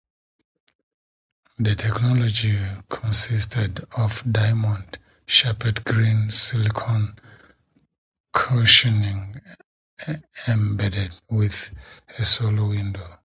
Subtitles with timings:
[1.59, 2.57] The technology
[2.89, 7.19] consisted of diamond-shaped green silicon
[8.33, 9.39] cushioning
[10.47, 11.77] embedded within
[12.17, 13.19] a sole window.